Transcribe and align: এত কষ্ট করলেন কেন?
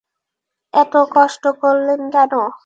এত 0.73 0.93
কষ্ট 1.15 1.43
করলেন 1.61 2.01
কেন? 2.13 2.33